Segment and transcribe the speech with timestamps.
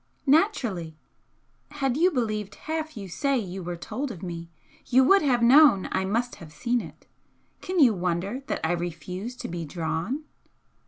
[0.25, 0.97] "Naturally!
[1.69, 4.49] Had you believed half you say you were told of me,
[4.87, 7.05] you would have known I must have seen it.
[7.61, 10.23] Can you wonder that I refuse to be 'drawn'?"